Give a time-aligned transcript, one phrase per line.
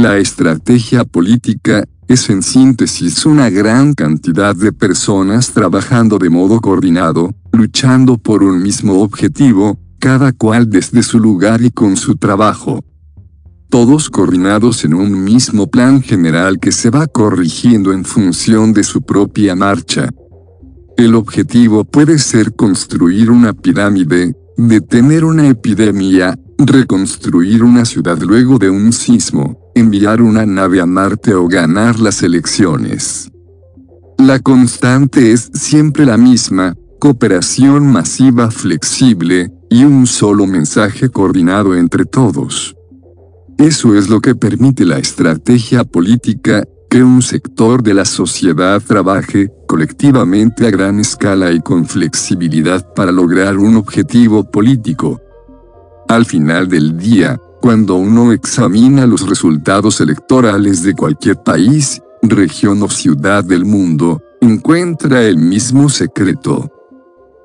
[0.00, 7.34] La estrategia política es en síntesis una gran cantidad de personas trabajando de modo coordinado,
[7.50, 12.84] luchando por un mismo objetivo, cada cual desde su lugar y con su trabajo.
[13.70, 19.02] Todos coordinados en un mismo plan general que se va corrigiendo en función de su
[19.02, 20.10] propia marcha.
[20.96, 28.68] El objetivo puede ser construir una pirámide, detener una epidemia, reconstruir una ciudad luego de
[28.68, 33.30] un sismo, enviar una nave a Marte o ganar las elecciones.
[34.18, 42.04] La constante es siempre la misma, cooperación masiva flexible, y un solo mensaje coordinado entre
[42.04, 42.74] todos.
[43.58, 49.52] Eso es lo que permite la estrategia política, que un sector de la sociedad trabaje
[49.66, 55.20] colectivamente a gran escala y con flexibilidad para lograr un objetivo político.
[56.08, 62.88] Al final del día, cuando uno examina los resultados electorales de cualquier país, región o
[62.88, 66.72] ciudad del mundo, encuentra el mismo secreto.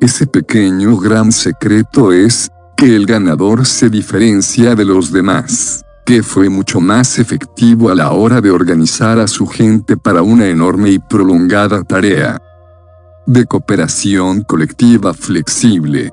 [0.00, 6.48] Ese pequeño gran secreto es, que el ganador se diferencia de los demás que fue
[6.48, 10.98] mucho más efectivo a la hora de organizar a su gente para una enorme y
[10.98, 12.40] prolongada tarea
[13.26, 16.10] de cooperación colectiva flexible.